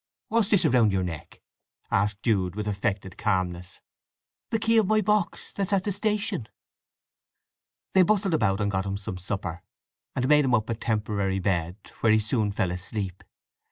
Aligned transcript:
"What's 0.29 0.49
this 0.49 0.65
round 0.65 0.91
your 0.91 1.03
neck?" 1.03 1.41
asked 1.91 2.23
Jude 2.23 2.55
with 2.55 2.67
affected 2.67 3.19
calmness. 3.19 3.81
"The 4.49 4.57
key 4.57 4.79
of 4.79 4.87
my 4.87 4.99
box 5.01 5.51
that's 5.51 5.71
at 5.71 5.83
the 5.83 5.91
station." 5.91 6.47
They 7.93 8.01
bustled 8.01 8.33
about 8.33 8.61
and 8.61 8.71
got 8.71 8.87
him 8.87 8.97
some 8.97 9.19
supper, 9.19 9.61
and 10.15 10.27
made 10.27 10.43
him 10.45 10.55
up 10.55 10.71
a 10.71 10.73
temporary 10.73 11.37
bed, 11.37 11.75
where 11.99 12.11
he 12.11 12.17
soon 12.17 12.51
fell 12.51 12.71
asleep. 12.71 13.23